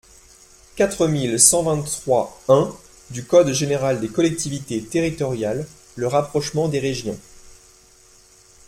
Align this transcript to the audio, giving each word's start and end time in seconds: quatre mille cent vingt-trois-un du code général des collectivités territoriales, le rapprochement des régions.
quatre 0.75 1.05
mille 1.05 1.39
cent 1.39 1.61
vingt-trois-un 1.61 2.73
du 3.11 3.23
code 3.23 3.51
général 3.53 3.99
des 4.01 4.09
collectivités 4.09 4.83
territoriales, 4.83 5.67
le 5.95 6.07
rapprochement 6.07 6.67
des 6.67 6.79
régions. 6.79 7.19